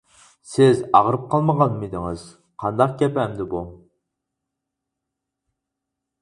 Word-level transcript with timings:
-سىز 0.51 0.79
ئاغرىپ 0.99 1.27
قالغانمىدىڭىز، 1.33 2.23
قانداق 2.63 2.97
گەپ 3.03 3.21
ئەمدى 3.25 3.47
بۇ. 3.53 3.61